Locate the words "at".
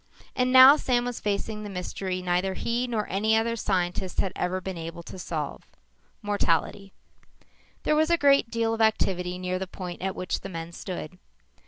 10.01-10.15